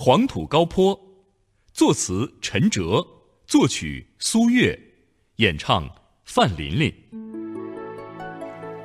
[0.00, 0.96] 黄土高坡，
[1.72, 3.04] 作词陈哲，
[3.48, 4.78] 作曲苏岳，
[5.38, 5.90] 演唱
[6.24, 6.94] 范琳琳。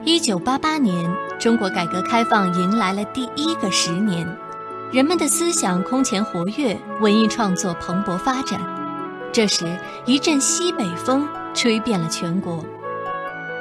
[0.04, 4.28] 一九八八年，中国改革开放迎来了第一个十年，
[4.91, 8.59] 人们的思想空前活跃，文艺创作蓬勃发展。
[9.31, 9.77] 这时，
[10.07, 12.65] 一阵西北风吹遍了全国。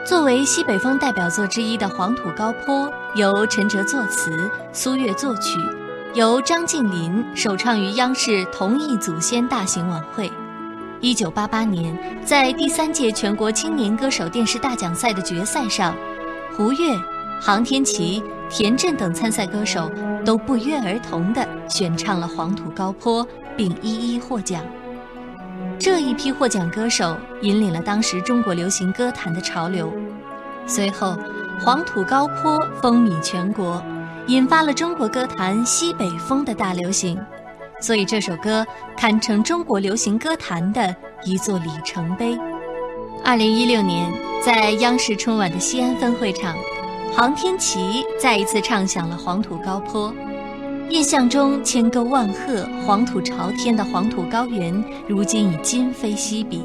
[0.07, 5.61] 作为西北风代表作之一的《黄土高坡》，由陈哲作词，苏岳作曲，
[6.15, 10.31] 由张静林首唱于央视同一祖先大型晚会。
[11.01, 15.97] 一九八八年，在第三届全国青年歌手电视大奖赛的决赛上，
[16.55, 16.95] 胡越、
[17.41, 19.91] 杭天琪、田震等参赛歌手
[20.23, 23.25] 都不约而同地选唱了《黄土高坡》，
[23.57, 24.63] 并一一获奖。
[25.79, 29.91] 这一批获奖歌手引领了当时中国流行歌坛的潮流，
[30.67, 31.17] 随后
[31.65, 33.83] 《黄土高坡》风靡全国，
[34.29, 37.19] 引发了中国歌坛西北风的大流行，
[37.81, 38.65] 所以这首歌
[38.97, 42.39] 堪称中国流行歌坛的一座里程碑。
[43.25, 46.57] 二零一六年，在央视春晚的西安分会场，
[47.17, 50.11] 杭天琪再一次唱响了《黄土高坡》。
[50.89, 56.63] 印象中千沟万壑、黄土朝天的黄土高原，如今已今非昔比。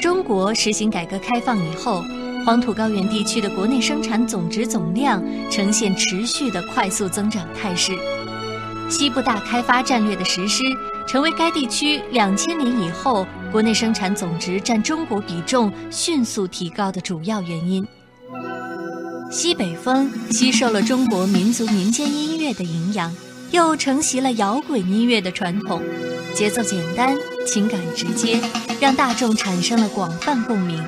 [0.00, 2.02] 中国实行改革开放以后，
[2.46, 7.90] 黄土高原地区的国内生产总值总量呈现持续的快速增长态势。
[8.88, 10.62] 西部大开发战略的实施，
[11.08, 17.84] 成为该地区两千年以后国内生产总值占中国比重迅速提高的主要原因。
[19.28, 23.12] 西北风吸收了中国民族民间音乐的营养。
[23.50, 25.80] 又承袭了摇滚音乐的传统，
[26.34, 27.16] 节奏简单，
[27.46, 28.40] 情感直接，
[28.80, 30.84] 让大众产生了广泛共鸣。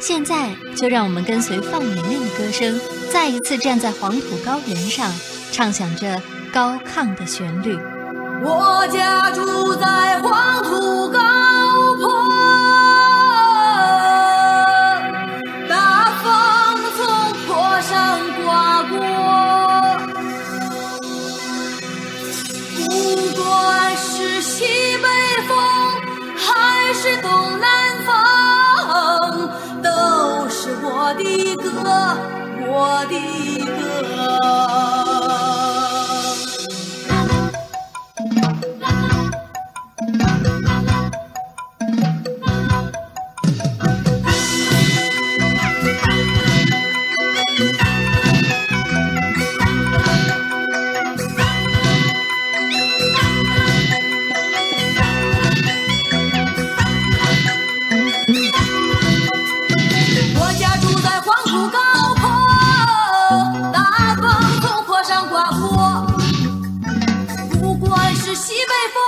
[0.00, 2.80] 现在就让我们跟随范琳琳的歌声，
[3.12, 5.12] 再一次站在黄土高原上，
[5.50, 6.20] 唱响着
[6.52, 7.78] 高亢的旋律。
[8.44, 11.37] 我家住在黄土高。
[31.08, 31.70] 我的歌
[32.68, 33.57] 我的
[67.90, 69.07] 我是西北风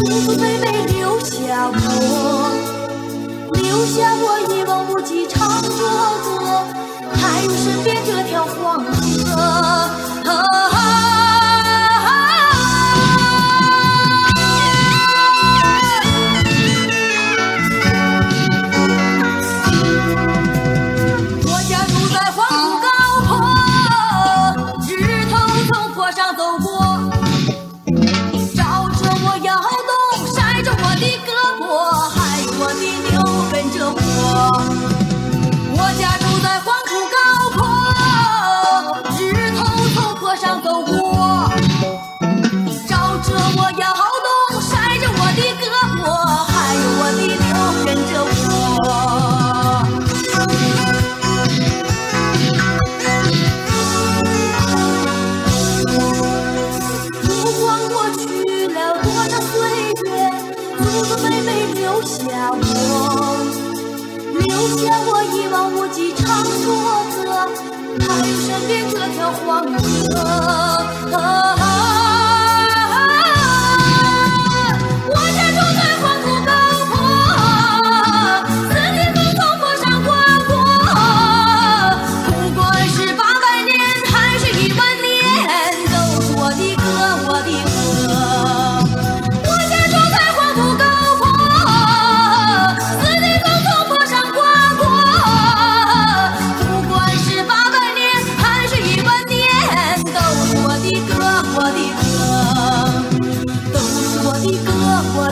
[0.00, 1.74] 祖祖辈辈留下我，
[3.52, 6.64] 留下我一望无际唱着歌，
[7.12, 8.90] 还有身边这条黄河。
[64.60, 66.50] 你牵我一望无际，唱着
[67.24, 67.48] 歌，
[68.06, 69.78] 还有身边这条黄河。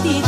[0.02, 0.27] ti